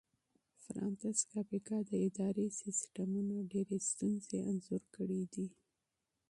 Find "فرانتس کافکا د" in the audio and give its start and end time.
0.63-1.91